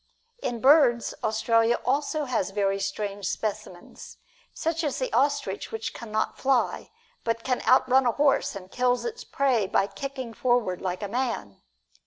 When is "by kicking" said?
9.67-10.33